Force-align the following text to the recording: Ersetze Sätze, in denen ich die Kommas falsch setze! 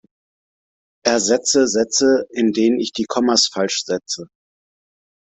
Ersetze 1.05 1.67
Sätze, 1.67 2.25
in 2.31 2.53
denen 2.53 2.79
ich 2.79 2.91
die 2.91 3.05
Kommas 3.07 3.51
falsch 3.53 3.83
setze! 3.85 4.29